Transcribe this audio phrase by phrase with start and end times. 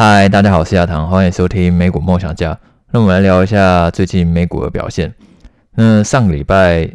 [0.00, 2.56] 嗨，大家好，我是亚堂，欢迎收听美股梦想家。
[2.92, 5.12] 那我们来聊一下最近美股的表现。
[5.74, 6.88] 那上个礼拜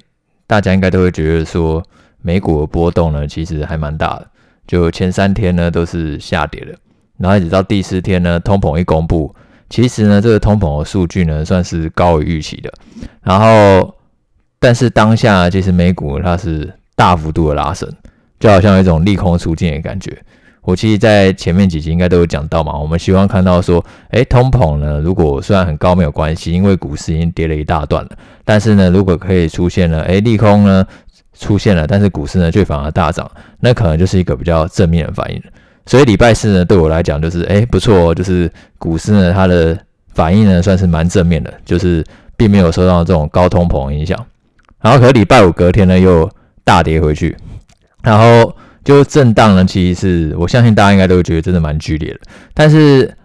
[0.47, 1.83] 大家应该都会觉得说，
[2.21, 4.27] 美股的波动呢，其实还蛮大的。
[4.65, 6.73] 就前三天呢都是下跌的，
[7.17, 9.35] 然后一直到第四天呢，通膨一公布，
[9.69, 12.73] 其实呢这个通膨的数据呢算是高于预期的。
[13.21, 13.93] 然后，
[14.59, 17.91] 但是当下其实美股它是大幅度的拉升，
[18.39, 20.23] 就好像有一种利空出尽的感觉。
[20.65, 28.11] 我其实，在前面几集应该都有讲到嘛，我们希望看到说，诶，通膨呢，如果虽然很高没有关系，因为股市已经跌了一大段了，
[28.45, 30.85] 但是呢，如果可以出现了，诶，利空呢
[31.37, 35.43] 出现了，但是股市呢却反而大涨，那可能就是一个比较正面的反应。
[35.85, 39.77] 所以礼拜四呢，对我来讲就是，诶，不错，就是股市呢它的
[40.13, 42.01] 反应呢算是蛮正面的，就是
[42.37, 44.17] 并没有受到这种高通膨影响。
[44.79, 46.29] 然后可是礼拜五隔天呢又
[46.63, 47.35] 大跌回去，
[48.01, 48.55] 然后。
[48.83, 52.19] 就震荡呢，其实是我相信大家应该都会觉得真的蛮剧烈的。
[52.53, 53.15] 但是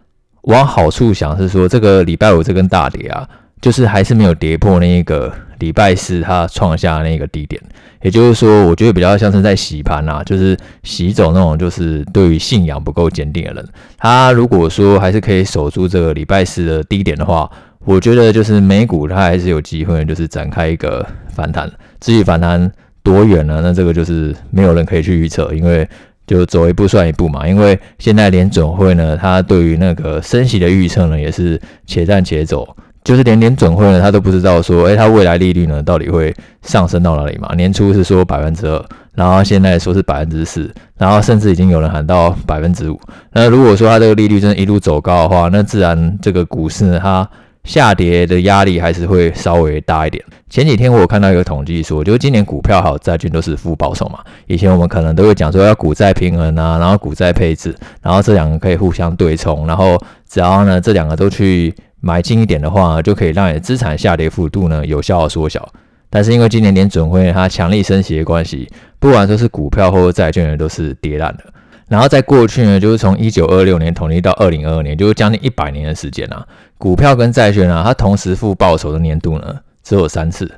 [0.42, 3.28] 往好处想是说，这个礼拜五这根大跌啊，
[3.60, 7.60] 就是还是没有跌破那一个礼拜四它创下那个低点。
[8.02, 13.68] 也就是说，我觉得比较像是在洗盘啊，就是洗走那种就是对于信仰不够坚定的人。
[13.96, 17.50] 他如果说还是可以守住这个礼拜四的低点的话，
[17.84, 21.68] 我觉得就是美股它还是有机会，就是展开一个反弹。
[21.98, 22.70] 至于反弹。
[23.08, 23.60] 多远呢？
[23.62, 25.88] 那这个就是没有人可以去预测，因为
[26.26, 27.48] 就走一步算一步嘛。
[27.48, 32.68] 因为现在联准会呢，它对于那个升息的预测呢，也是且战且走，
[33.02, 37.54] 就是连联准会呢，它都不知道说，诶，它未来利率呢到底会上升到哪里嘛？
[37.54, 38.84] 年初是说百分之二，
[39.14, 43.00] 然后现在说是百分之四，然后甚至已经有人喊到百分之五。
[43.32, 47.26] 那如果说它这个利率真的一路走高的话，那自然这个股市呢，它
[47.68, 50.24] 下跌的压力还是会稍微大一点。
[50.48, 54.20] 前几天我有看到一个统计说，就是今年股票还有债券都是负报酬嘛。
[54.46, 65.68] 以前我们可能都会讲说要股债平衡啊，然后股债配置，然后这两个可以互相对冲，然后只要呢这两个都去买进一点的话，就可以让你资产下跌幅度呢有效的缩小。
[66.08, 68.66] 但是因为今年联准会它强力升息的关系，
[68.98, 71.44] 不管说是股票或者债券都是跌烂的。
[71.88, 76.46] 然后在过去呢，就是从一九二六年统计到二零二二年，就是将近一百年的时间啊。
[76.76, 80.48] 股票跟债券啊，它同时负报酬的年度呢，只有三次，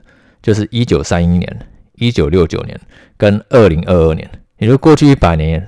[0.43, 1.59] 就是一九三一年、
[1.95, 2.79] 一九六九年
[3.17, 4.29] 跟二零二二年。
[4.59, 5.67] 也就过去一百年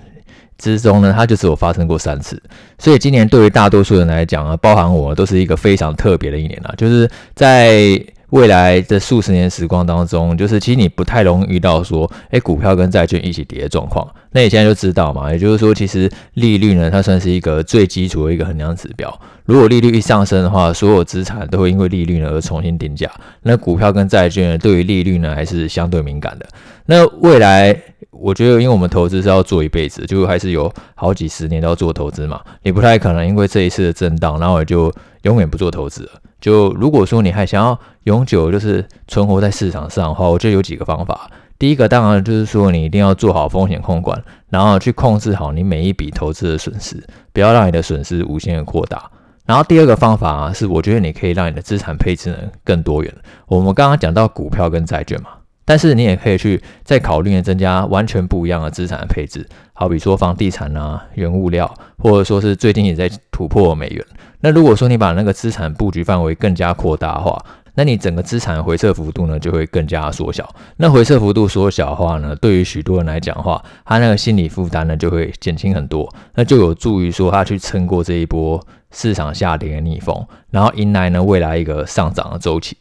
[0.58, 2.42] 之中呢，它就只有发生过三次。
[2.78, 8.04] 所以今年对于大多数人来讲啊，包含我，都是一个非常特别的一年啊，就是在。
[8.32, 14.08] 未来的数十年时光当中，就是其实你不太容易遇到说，诶，股票跟债券一起跌的状况。
[14.30, 19.20] 那你现在就知道嘛，也就是说，其实利率呢，它算是一个最基础的一个衡量指标。
[19.44, 23.10] 如果利率一上升的话，所有资产都会因为利率呢而重新定价。
[23.42, 26.46] 那股票跟债券呢，对于利率呢还是相对敏感的。
[26.86, 27.76] 那未来，
[28.10, 34.90] 我觉得，因为我们投资是要做一辈子，就还是有好几十年都要做投资嘛，你不太可能因为这一次的震荡，然后也就
[35.24, 36.12] 永远不做投资了。
[36.42, 41.30] 就如果说你还想要永久就是存活在市场上的话，我觉得有几个方法。
[41.58, 44.20] 第一个当然就是说你一定要做好风险控管，
[44.50, 47.00] 然后去控制好你每一笔投资的损失，
[47.32, 49.08] 不要让你的损失无限的扩大。
[49.46, 53.14] 然后第二个方法，是我觉得你可以让你的资产配置呢更多元。
[53.46, 55.30] 我们刚刚讲到股票跟债券嘛，
[55.64, 64.04] 但是你也可以去再考虑增加完全不一样的资产的配置，好比说房地产啊、原物料，或者说是最近也在突破美元。
[64.40, 70.46] 那如果说你把那个资产布局范围更加扩大的话，那你整个资产回撤幅度呢就会更加缩小。
[70.76, 82.76] 那回撤幅度缩小的话呢，对于许多人来讲的话，他那个心理负担呢就会减轻很多，那就有助于说他去撑过这一波市场下跌的逆风，然后迎来呢未来一个上涨的周期。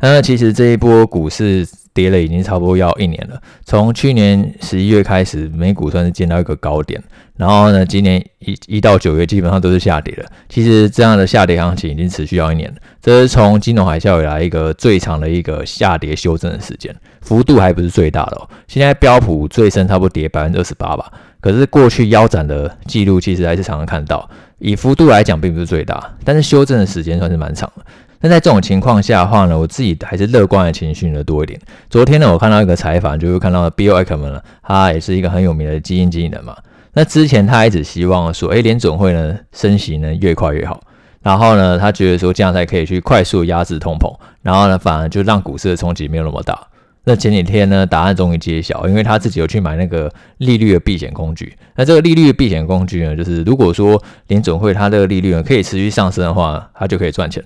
[0.00, 1.66] 那其实这一波股市。
[1.96, 3.40] 跌了已经差不多要一年了。
[3.64, 7.02] 从去年十一月开始，美股算是见到一个高点，
[7.38, 10.26] 然后呢，今年一一到九月基本上都是下跌了。
[10.46, 18.46] 其实这样的下跌行情已经持续要一年了，这是从金融海啸以来一个最长的一个下跌修正的时间，幅度还不是最大的哦。
[18.68, 24.28] 现在标普最深差不多跌百分之二十八吧，可是过去腰斩的记录其实还是常常看到，
[24.58, 27.86] 以幅度来讲并不是最大，但是修正的时间算是蛮长的。
[28.26, 31.60] 那在这种情况下的话呢，我自己还是乐观的情绪呢多一点。
[31.88, 36.56] 昨天呢，我看到一个采访，就是看到 Bill Ackman 他也是一个很有名的基金经理人嘛。
[36.92, 40.80] 那之前他一直希望说，诶，联准会呢升息呢越快越好，
[41.22, 44.12] 然后呢，他觉得说这样才可以去快速压制通膨，
[44.42, 46.58] 然后呢，反而就让股市的冲击没有那么大。
[47.04, 51.56] 那前几天呢，答案终于揭晓，因为他自己有去买那个利率的避险工具。
[51.76, 57.40] 那这个利率的避险工具呢，就是如果说联准会它这个利率呢可以持续上升的话，它就可以赚钱。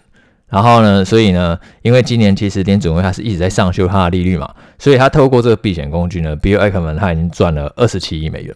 [0.51, 8.55] 然后呢，所以呢，因为今年其实联准会它是一直在上修它的利率嘛，所以它透过这个避险工具呢，Bill Ackman 他已经赚了二十七亿美元。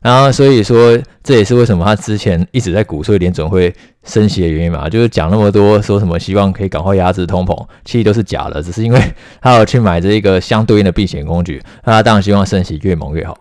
[0.00, 9.00] 然后所以说这也是为什么他之前一直在鼓吹联准会升息的原因嘛，就是讲那么多说什么希望可以赶快压制通膨，其实都是假的，只是因为
[9.40, 13.38] 他要去买这一个相对应的避险工具，那他当然希望升息越猛越好。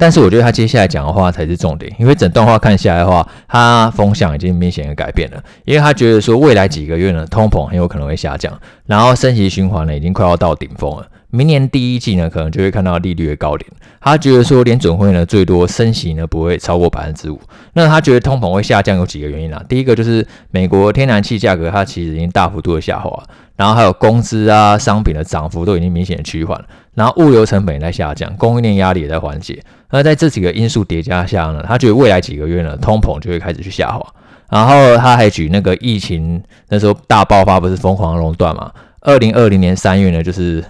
[0.00, 5.42] 但是我觉得他接下来讲的话才是重点，因为整段话看下来的话，他风向已经明显的改变了。
[5.64, 8.56] 因为他觉得说未来几个月呢，通膨很有可能会下降，
[8.86, 11.04] 然后升息循环呢已经快要到顶峰了。
[11.30, 13.68] 明年第一季呢，可能就会看到利率的高点。
[14.00, 17.38] 他觉得说联准会呢最多升息呢不会超过百分之五。
[17.72, 19.60] 那他觉得通膨会下降有几个原因啊？
[19.68, 23.20] 第一个就是美国天然气价格它其实已经大幅度的下滑，
[23.56, 26.64] 然后还有工资啊、商品的涨幅都已经明显的趋缓，
[26.94, 29.60] 然后物流成本也在下降，供应链压力也在缓解。
[29.90, 34.06] 那在这几个因素叠加下呢，他觉得未来几个月呢，通膨就会开始去下滑。
[34.50, 38.72] 然后他还举那个疫情那时候大爆发，不是疯狂熔断嘛？
[39.00, 40.64] 二零二零年三月呢，就是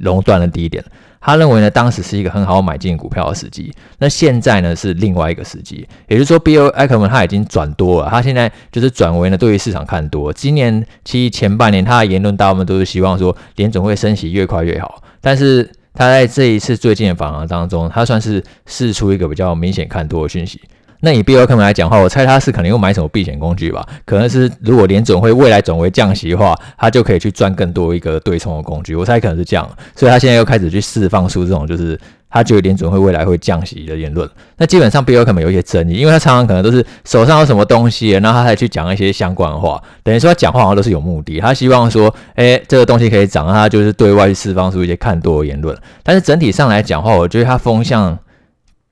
[0.00, 0.84] 熔断的低点。
[1.20, 3.72] 他认为呢，当时是一个很好买进股票的时机。
[3.98, 10.32] 那现在呢，是另外一个时机，也就是说，Bill Ackman 他已经转多了，他现在就是转为呢，对于市场看多。
[10.32, 15.70] 今年其实前半年他的言论大部分都是希望说，联总会升息越快越好，但是。
[15.94, 20.60] 他在这一次最近的访谈当中，他算是试出一个比较明显看多的讯息。
[21.00, 23.86] 那以 BOK 来讲的话，我猜他是可能又买什么避险工具吧？
[24.04, 28.94] 可能是如果连准会未来转为降息的话，他就可以去赚更多一个对冲的工具。
[28.94, 31.98] 我猜可能是这样，所以他现在又开始去释放出这种就是。
[32.34, 45.78] 他觉得联准会未来会降息的言论，那基本上 Bill 可能有一些争议，因为他常常可能都是手上有什么东西，然后他才去讲一些相关的话，等于说他讲话好像都是有目的，他希望说，哎，这个东西可以涨，他就是对外去释放出一些看多的言论。
[46.02, 48.18] 但是整体上来讲话，我觉得他风向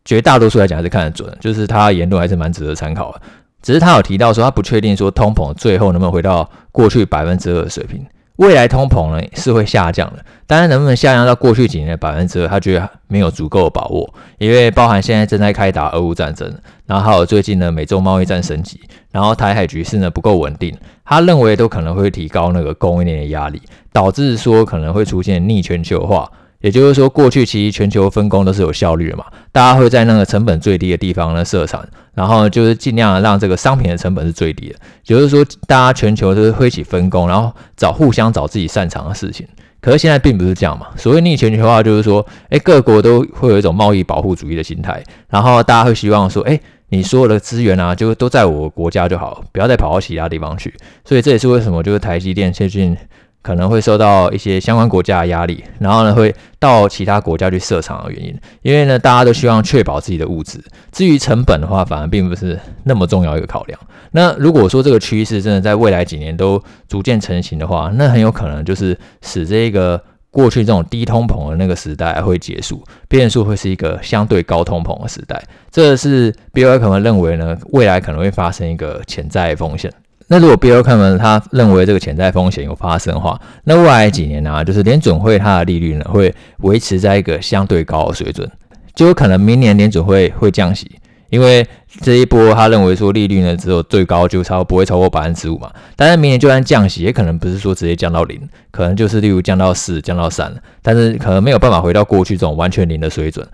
[0.04, 3.20] 绝大多数来讲还是看得准，就是他言论还是蛮值得参考的。
[3.60, 8.06] 只是他有提到说，他不确定说通膨最后能不能回到过去百分之二的水平。
[8.36, 16.52] 未来通膨呢是会下降的，但是能不能下降到过去几年的百分之二，他觉得没有足够的把握，因为包含现在正在开打俄乌战争，
[16.86, 18.80] 然后还有最近呢美洲贸易战升级，
[19.10, 23.60] 然后台海局势呢不够稳定，他认为都可能会提高那个供应链的压力，
[23.92, 26.30] 导致说可能会出现逆全球化。
[26.62, 34.76] 也就是说，过去其实全球分工都是有效率的嘛，大家会在那个成本最低的地方呢设厂，然后就是尽量让这个商品的成本是最低的。
[35.06, 39.46] 也就是说，大家全球都是会一起分工，然后找互相找自己擅长的事情。
[39.80, 46.60] 可是现在并不是这样嘛，所谓逆全球化就是说，哎，各国都会有一种贸易保护主义的心态，然后大家会希望说，哎，
[46.90, 50.72] 你所有的资源啊，就都在我国家就好，不要再跑到其他地方去。
[51.04, 52.96] 所以这也是为什么就是台积电最近。
[53.42, 60.62] 可能会受到一些相关国家的压力，然后呢，会到其他国家去设厂的原因，因为呢，大家都希望确保自己的物质。
[60.92, 63.78] 至于成本的话，反而并不是那么重要一个考量。
[64.12, 70.00] 那如果说这个趋势真的在未来几年都逐渐成型的话，那很有可能就是使这个
[70.30, 75.42] 过去这种低通膨的那个时代会结束，变数会是一个相对高通膨的时代。
[75.70, 79.92] 这是 b i l 可能认为呢，未来可能会发生一个潜在风险。
[80.28, 88.50] 那如果 Bill Ackman 他认为这个潜在风险有发生的话，那未来几年呢、就是联准会它的利率呢会维持在一个相对高的水准，
[88.94, 90.90] 就有可能明年联准会会降息，
[91.28, 91.66] 因为
[92.00, 98.40] 这一波他认为说利率呢只有最高就超不会超过百分之五嘛，但是明年就算降息，也可能不是说直接降到零，
[98.70, 103.46] 可能就是例如降到四、降到三，但是可能没有办法回到过去这种完全零的水准。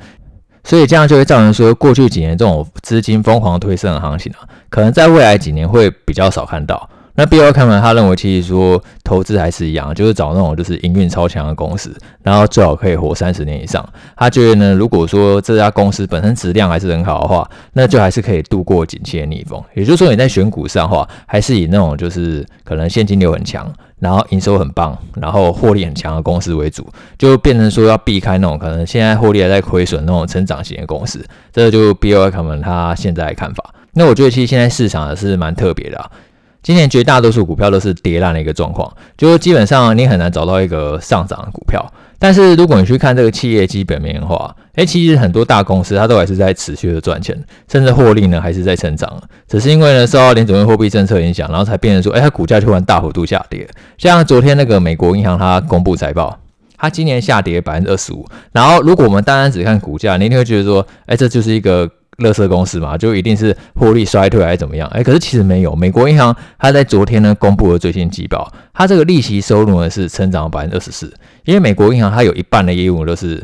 [0.64, 6.88] 所以这样就会造成说，过去几年这种资金疯狂推升的行情啊，可能在未来几年会比较少看到。
[7.18, 11.92] 那 Bill Ackman 他认为，其实说投资还是一样，就是找那种就是营运超强的公司，
[12.22, 13.84] 然后最好可以活三十年以上。
[14.16, 19.60] 他觉得呢，如果说这家公司本身质量还是很好的话，那就还是可以度过景气的逆风。
[19.74, 23.68] 也就是说，你在选股上的话，还是以那种就是可能现金流很强。
[23.98, 26.86] 然后营收很棒，然后获利很强的公司为主，
[27.18, 31.20] 就变成说要避开那种可能现在获利还在亏损那种成长型的公司。
[31.52, 33.74] 这就 Bill Ackman 他现在的看法。
[33.94, 36.08] 那我觉得其实现在市场是蛮特别的啊。
[36.62, 41.84] 今年绝大多数股票都是跌烂的一个状况，就基本上你很难找到一个上涨的股票。
[42.20, 47.36] 但是如果你去看这个企业基本面的话，诶，其实很多大公司它都还是在持续的赚钱，
[47.70, 49.08] 甚至获利呢还是在成长。
[49.46, 53.66] 只是因为呢受到联准会货币政策影响，然后才变成说，诶，它股价突然大幅度下跌。
[53.96, 56.36] 像昨天那个美国银行它公布财报，
[56.76, 58.26] 它今年下跌百分之二十五。
[58.50, 61.88] 然后如果我们单单只看股价，你一定会觉得说，诶，这就是一个。
[62.18, 64.88] 垃圾公司嘛，就一定是获利衰退还是怎么样？
[64.88, 65.74] 哎，可是其实没有。
[65.74, 71.12] 美国银行它在昨天呢公布了最新季报，它这个利息收入呢是成长了百分之二十四。
[71.44, 73.42] 因为美国银行它有一半的业务都是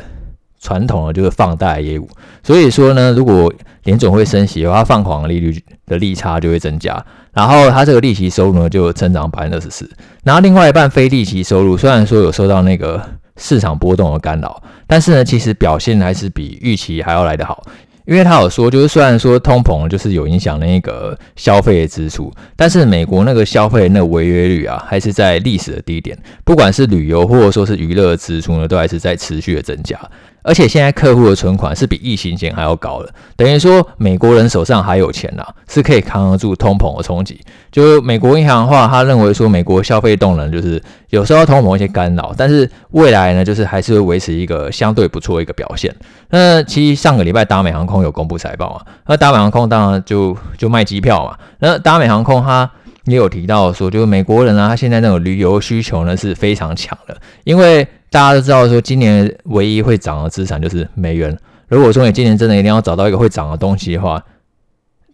[0.61, 2.09] 传统的，就是放贷业务，
[2.43, 3.53] 所以说呢，如果
[3.85, 9.89] 联总会升息的话，放款利率的利差就会增加，然后它这个利息收入呢就增长百分之二十四。
[10.25, 13.01] 然后另外一半非利息收入虽然说有受到那个
[13.37, 17.63] 市场波动的干扰，但是呢，其实表现还是比预期还要来得好。
[18.07, 26.19] 因为他有说，就是虽然说通膨就是有影响那个消费的支出，但是美国那个消费那个违约率啊，还是在历史的低点。
[26.45, 29.99] 不管是旅游或者说是娱乐支出呢，都还是在持续的增加。
[30.45, 37.41] 而且现在客户的存款是比疫情前还要高的，等于说美国人手上还有钱呐，是可以扛得住通膨的冲击。
[37.73, 45.93] 就美国银行的话，他认为说美国消费动能就是有时候通膨一些干扰，但是未来呢，就是还是会维持一个相对不错的一个表现。
[46.29, 51.37] 那其实上个礼拜达美航空有公布财报嘛，那达美航空当然就就卖机票嘛。
[51.61, 52.71] 那达美航空它
[53.07, 57.89] 也有提到说，就是美国人啊，他现在那种旅游需求呢是非常强的，因为。
[58.15, 61.37] 大家都知道，说今年唯一会涨的资产就是美元。
[61.67, 64.23] 如果说你今年真的一定要找到一个会涨的东西的话，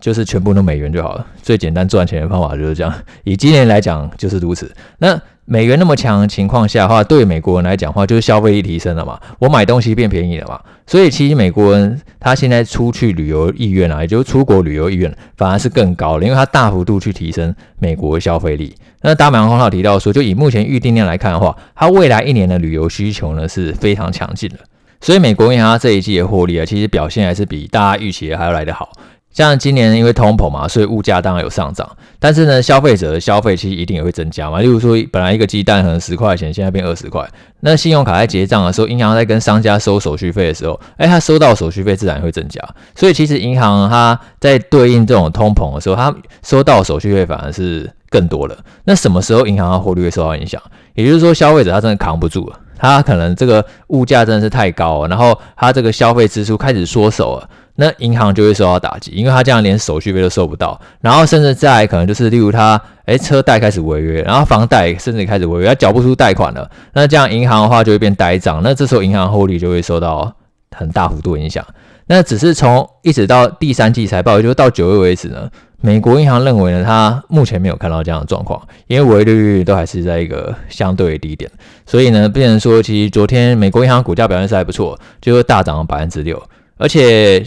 [0.01, 1.27] 就是全部都美元就好了。
[1.43, 2.93] 最简单赚钱的方法就是这样。
[3.25, 4.73] 以今年来讲就是如此。
[4.99, 10.61] 那美元那么强的情况下的话，对美国人来讲的话，就是消费力提升了嘛，我买东西变便宜了嘛。
[10.87, 18.75] 所以其实美国人他现在出去旅游意愿啊，也就是出国旅游意愿反而是更高了，因为他大幅度去提升美国消费力。
[19.03, 24.57] 那达美航空他提到说，就以目前预订量来看的话，它未来一年的旅游需求呢是非常强劲的。
[25.01, 28.93] 所以美国银行这一季的获利啊，其实表现还是比大家预期的还要来得好。
[29.33, 34.59] 像今年因为通膨嘛，所以物价当然有上涨，但是呢，消费者的消费其实一定也会增加嘛。
[34.61, 37.25] 例如说，本来一个鸡蛋可能十块钱，现在变二十块。
[37.61, 42.61] 那信用卡在结账的时候，银行在跟商家收手续费的时候，哎，他收到手续费自然会增加。
[42.97, 48.59] 所以其实银行它在对应这种通膨的时候，它收到手续费反而是更多了。
[48.85, 50.61] 那什么时候银行的获利会受到影响？
[50.95, 57.49] 也就是说，消费者他真的扛不住了，他可能这个物价真的是太高了，然后他这个消费支出开始缩手了。
[57.81, 70.31] 那银行就会受到打击，因为他这样连手续费都收不到，然后甚至再可能就是例如他，诶车贷开始违约，然后房贷甚至开始违约，他缴不出贷款了，那这样银行的话就会变呆账，那这时候银行获利就会受到
[70.77, 71.65] 很大幅度影响。
[72.07, 75.49] 那只是从一直到第三季财报，也就是到九月为止呢，
[75.81, 81.51] 美国银行认为呢，它目前没有看到这样的状况，因为违约率都还是在一个相对低点，
[81.87, 86.43] 所以呢，变成说其实昨天美国银行股价表现是还不错，就是大涨了百分之六，
[86.77, 87.43] 而且。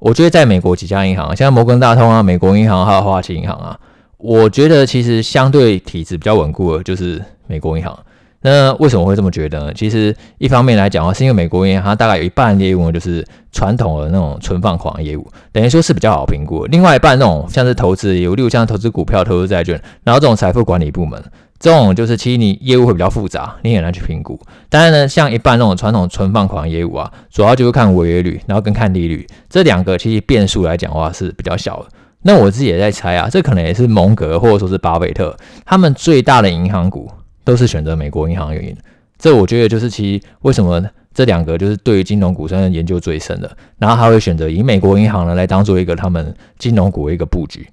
[0.00, 3.78] 我觉得在美国几家银行，像摩根大通啊、美国银行还有花旗银行啊，
[4.16, 7.96] 我觉得其实相对体质比较稳固的就是美国银行。
[8.42, 9.74] 那为什么会这么觉得呢？
[9.74, 16.64] 其实一方面来讲的话，是因为美国银行它大概有一半的业务呢就是传统的那种存放款业务，等于说是比较好评估。
[16.64, 21.22] 另外一半那种像是投资业务，例如像投资股票、投资债券，然后这种财富管理部门。
[21.60, 24.40] 这种就是其实你业务会比较复杂，你很难去评估。
[24.70, 31.88] 当然呢，像一般那种传统存放款业务啊，主要就是看违约率，然后跟看利率这两个，其实变数来讲的话是比较小的。
[32.22, 35.36] 那我自己也在猜啊，这可能也是蒙格或者说是巴菲特
[35.66, 37.10] 他们最大的银行股
[37.44, 38.74] 都是选择美国银行的原因。
[39.18, 47.68] 这我觉得就是其实为什么这两个就是对于金融股算是研究最深的，然后他会选择以美国银行呢来当做一个他们金融股的一个布局。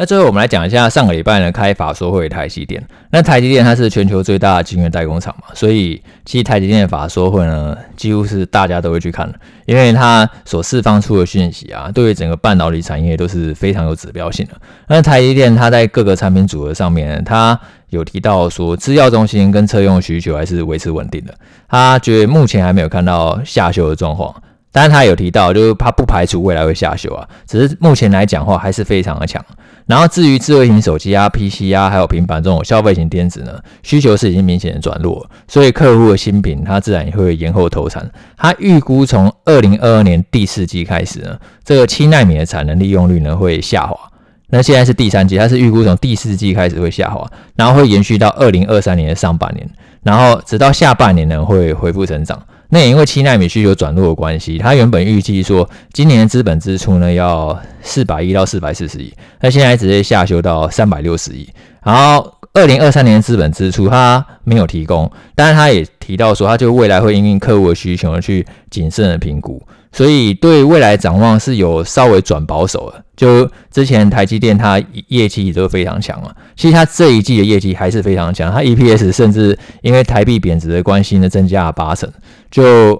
[0.00, 2.82] 那最后我们来讲一下上个礼拜呢开法说会台积电。
[3.10, 14.52] 那台积电它是全球最大的晶圆代工厂嘛，所以其实台积电的法说会呢几乎是大家都会去看的，因为它所释放出的讯息啊，对于整个半导体产业都是非常有指标性的。
[14.88, 21.34] 那台积电它在各个产品组合上面，它有提到说，制药中心跟车用需求还是维持稳定的，
[21.68, 24.34] 他觉得目前还没有看到下修的状况。
[24.72, 29.44] 当然他有提到，就是他不排除未来会下修啊，只是目前来讲话还是非常的强。
[29.86, 38.08] 然后至于智慧型手机啊、PC 啊，还有平板这种消费型电子呢，需求是已经明显的转弱，所以客户的新品它自然也会延后投产。
[38.36, 44.09] 他预估从二零二二年第四季开始呢，这个七纳米的产能利用率呢会下滑。
[44.50, 47.24] 那现在是第三季，它是预估从第四季开始会下滑，
[47.56, 49.68] 然后会延续到二零二三年的上半年，
[50.02, 52.40] 然后直到下半年呢会恢复成长。
[52.72, 61.48] 那也因为七奈米需求转弱的关系，它原本预计说今年的资本支出呢要四百亿到四百四十亿，那现在直接下修到三百六十亿。
[61.82, 69.60] 然后二零二三年的资本支出它没有提供，但是它也提到说，它就未来会因应客户的需求而去谨慎的评估。
[69.92, 73.04] 所以对未来展望是有稍微转保守的。
[73.16, 82.10] 就之前台积电它业绩都非常强啊，其实它这一季的业绩还是非常强，它 EPS 甚至因为台币贬值的关系呢增加了八成，
[82.50, 82.92] 就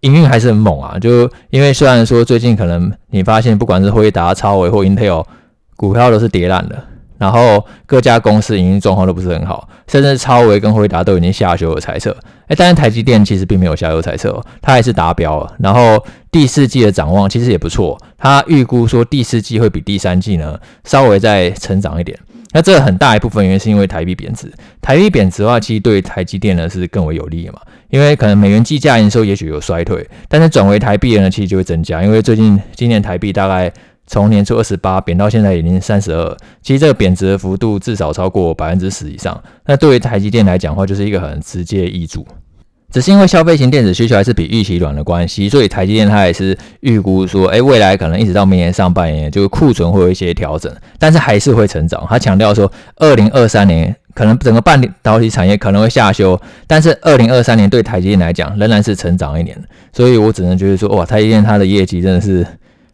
[0.00, 0.98] 营运还是很猛啊。
[0.98, 5.24] 就因为虽然说最近可能你发现不管是辉达、超微或 Intel
[5.76, 6.84] 股票都是跌烂的。
[7.18, 12.16] 然后各家公司营运状况都不是很好，甚至超微跟辉达都已经下修了猜测。
[12.46, 15.54] 哎，但是台积电其实并没有下修财测哦，它还是达标了。
[15.58, 22.18] 然后第四季的展望其实也不错，它预估说第四季会比第三季呢稍微再成长一点。
[22.52, 24.50] 那这很大一部分原因是因为台币贬值。
[24.80, 27.60] 台币贬值的话，其实对台积电呢是更为有利嘛。
[27.90, 32.02] 因为可能美元计价营收也许有衰退，但是转为台币呢，其实就会增加。
[32.02, 33.70] 因为最近今年台币大概
[34.08, 39.40] 从年初二十八贬到现在已经三十二，其实这个贬值的幅度至少超过百分之十以上。
[39.66, 42.26] 那对于台积电来讲的话，就是一个很直接的挹注。
[42.90, 52.02] 只是因为消费型电子需求还是比预期软的关系，所以台积电它也是预估说，哎，未来可能一直到明年上半年，就是库存会有一些调整，但是还是会成长。
[52.08, 59.54] 他强调说，二零二三年可能整个半导体产业可能会下修，但是二零二三年对台积电来讲仍然是成长一年。
[59.92, 62.46] 所以我只能觉得说，哇，台积电它的业绩真的是。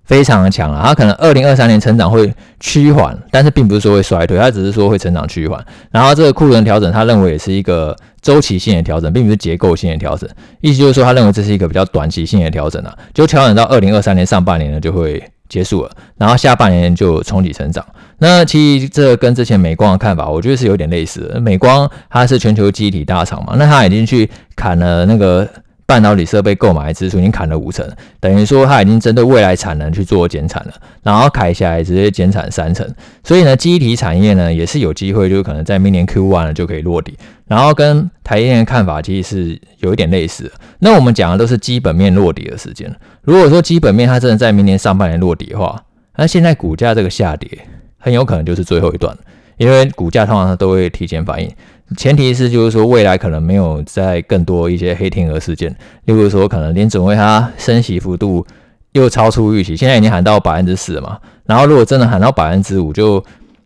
[0.04, 5.64] 非常的强啊，它可能二零二三年成长会趋缓，但是并不是说会衰退，它只是说会成长趋缓。
[5.90, 10.28] 然后这个库存调整，他认为也是一个周期性的调整，并不是结构性的调整。
[10.60, 17.84] 意思就是说，他认为这是一个比较短期性的调整啊，就调整到二零二三年上半年呢就会结束了，然后下半年就重启成长。
[18.18, 21.40] 那其实这跟之前美光的看法，我觉得是有点类似的。
[21.40, 25.48] 美光它是全球记忆体大厂嘛，那它已经去砍了那个。
[25.86, 27.86] 半导体设备购买的支出已经砍了五成，
[28.18, 30.72] 等于说它已经针对未来产能去做减产了，
[31.02, 32.88] 然后砍下来直接减产三成，
[33.22, 40.50] 所以呢，记忆体产业呢也是有机会，就可能在明年 Q1 呢就可以落底，然后跟台积电的看法其实是有一点类似。
[40.78, 42.90] 那我们讲的都是基本面落底的时间，
[43.22, 45.82] 如果说基本面它真的在明年上半年落底的话，
[46.16, 47.58] 那现在股价这个下跌
[47.98, 49.14] 很有可能就是最后一段，
[49.58, 51.50] 因为股价通常都会提前反应。
[51.96, 55.70] 前提是就是说未来可能没有再更多一些黑天鹅事件，
[56.06, 58.44] 例如说可能连准会它升息幅度
[58.92, 63.20] 又超出预期，现在已经喊到百分之四了嘛，然后如果真的喊到百分之五，就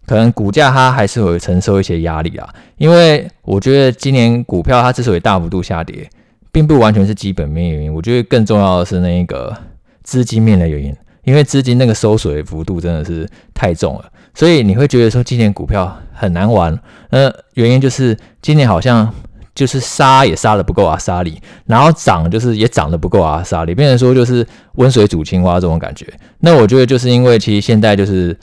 [0.07, 2.49] 可能股价它还是会承受一些压力啊。
[2.77, 6.09] 因为我觉得今年股票它之所以大幅度下跌，
[6.51, 9.57] 并不完全是基本面原因，我觉得更重要的是那一个
[10.03, 10.95] 资金面的原因，
[11.29, 14.05] 因为资金那个缩水幅度真的是太重了。
[14.35, 16.77] 所以你会觉得说今年股票很难玩，
[17.11, 19.13] 那原因就是今年好像
[19.55, 26.07] 就是杀也杀得不够啊，杀力，然后涨就是也涨得不够啊，杀力，变成说就是温水煮青蛙这种感觉。
[26.41, 28.35] 那我觉得就是因为其实现在就是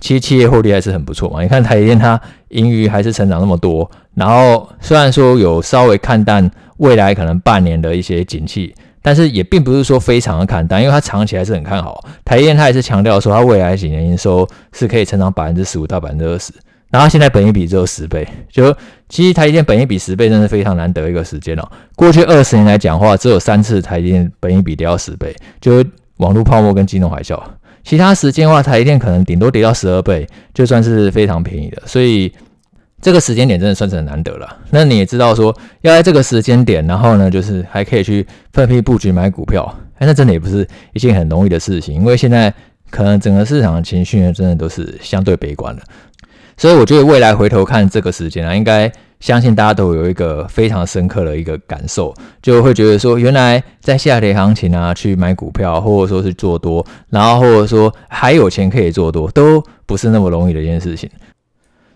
[0.00, 8.74] 其实企业获利还是很不错嘛，你看台积电它盈余还是成长那么多，然后虽然说有稍微看淡未来可能半年的一些景气。
[9.04, 12.02] 但是也并不是说非常的看淡，因为它长期还是很看好。
[12.24, 16.54] 台电它也是强调说，它未来几年营收是可以成长百分之十五到百分之二十。
[16.90, 18.74] 然后现在本益比只有十倍，就
[19.10, 21.68] 其实台电本益比十倍真的是非常难得一个时间哦。
[21.94, 25.86] 过去二十年来讲话，只有三次台电本益比跌到十倍，就是
[26.16, 27.38] 网络泡沫跟金融海啸。
[27.82, 31.82] 其他时间的话，台电可能顶多跌到十二倍，就算是非常便宜的。
[31.84, 32.32] 所以。
[33.04, 34.48] 这个时间点真的算是很难得了。
[34.70, 39.62] 那你也知道说，要在这个时间点，然后呢，就是还可以去分批布局买股票，
[39.98, 41.96] 哎，那真的也不是一件很容易的事情。
[41.96, 42.50] 因为现在
[42.88, 45.82] 可能整个市场的情绪呢，真的都是相对悲观的。
[46.56, 48.90] 所以我觉得未来回头看这个时间啊，应该
[49.20, 61.10] 相信大家都有一个非常深刻的一个感受，就会觉得说，原来在下跌行情啊，去买股票，或者说是做多，然后或者说还有钱可以做多，都不是那么容易的一件事情。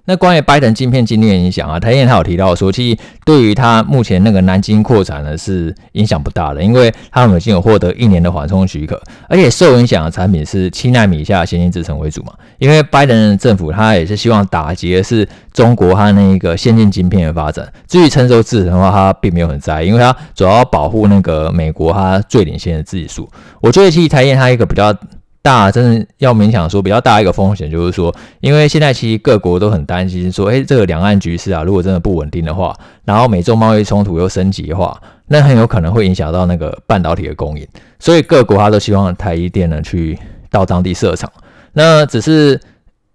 [0.09, 12.33] 那关于拜登晶片禁令的影响啊，台积电他有提到说，其实对于他目前那个南京扩产呢是影响不大的，因为他们已经有获得一年的缓冲许可，而且受影响的产品是七纳米以下的先进制程为主嘛。
[12.57, 23.29] 因为拜登政府他也是希望打击的是中国它那一个先进晶片的发展，至于成熟制程的话，他并没有很在意，因为他主要保护那个美国它最领先的技术。
[23.61, 24.97] 我觉得其实台电它一个比较。
[25.41, 37.67] 大真的要勉强说比较大一个风险，就是说，因为现在其实各国都很担心说，诶，这个两岸局势啊，如果真的不稳定的话，然后美中贸易冲突又升级的话，那很有可能会影响到那个半导体的供应。
[37.99, 40.19] 所以各国他都希望台积电呢去
[40.51, 41.31] 到当地设厂。
[41.73, 42.61] 那只是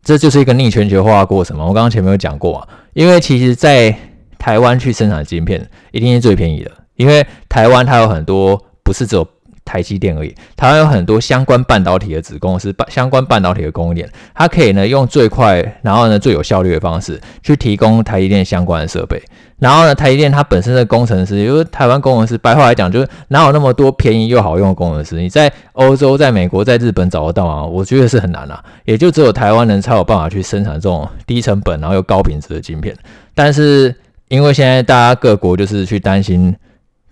[0.01, 1.65] 这就是一个逆全球化的过程嘛。
[1.65, 3.95] 我刚刚前面有讲过啊，因为其实在
[4.39, 9.27] 台湾去生产晶片一定是最便宜的，因为台湾它有很多不是只有。
[9.65, 19.21] 台积电而已，台湾有很多相关半导体的子公司，相关半导体的供应链，它可以呢用最快，然后呢最有效率的方式去提供台积电相关的设备。
[19.59, 25.15] 然后呢，台积电它本身的工程师，因为台湾工程师，白话来讲就是哪有那么多便宜又好用的工程师？
[25.15, 27.63] 你在欧洲、在美国、在日本找得到啊？
[27.63, 32.93] 我觉得是很难啦，也就只有台湾人才有办法去生产这种低成本然后又高品质的晶片。
[33.33, 33.95] 但是
[34.27, 36.53] 因为现在大家各国就是去担心。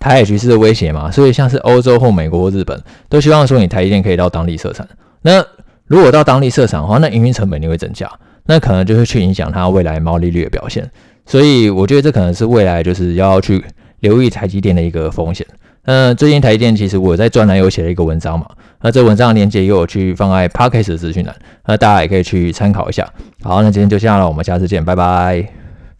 [0.01, 4.85] 台海局势的威胁嘛，所以像是欧洲或美国或日本都希望说你台积电可以到当地设厂。
[5.21, 5.45] 那
[5.85, 8.09] 如果到当地设厂的话，那营运成本就会增加，
[8.47, 10.89] 那可能就会去影响它未来毛利率的表现。
[11.25, 13.63] 所以我觉得这可能是未来就是要去
[13.99, 15.45] 留意台积电的一个风险。
[15.85, 18.45] 那最近台积电其实我在专栏有写了一个文章嘛，
[18.81, 21.35] 那这文章的链接也有去放在 Podcast 的资讯栏，
[21.65, 23.07] 那大家也可以去参考一下。
[23.43, 25.60] 好，那今天就这样了，我们下次见，拜拜。